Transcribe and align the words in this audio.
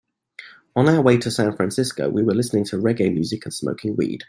On 0.75 0.89
our 0.89 0.99
way 0.99 1.19
to 1.19 1.29
San 1.29 1.55
Francisco, 1.55 2.09
we 2.09 2.23
were 2.23 2.33
listening 2.33 2.63
to 2.63 2.77
reggae 2.77 3.13
music 3.13 3.45
and 3.45 3.53
smoking 3.53 3.95
weed. 3.95 4.19